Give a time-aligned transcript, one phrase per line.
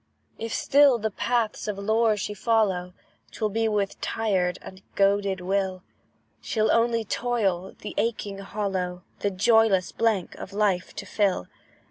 [0.39, 2.95] If still the paths of lore she follow,
[3.29, 5.83] 'Twill be with tired and goaded will;
[6.41, 11.45] She'll only toil, the aching hollow, The joyless blank of life to fill.